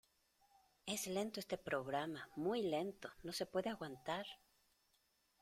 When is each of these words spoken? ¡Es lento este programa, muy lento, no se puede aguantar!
¡Es 0.87 1.05
lento 1.05 1.39
este 1.39 1.59
programa, 1.59 2.27
muy 2.35 2.63
lento, 2.63 3.11
no 3.21 3.33
se 3.33 3.45
puede 3.45 3.69
aguantar! 3.69 4.25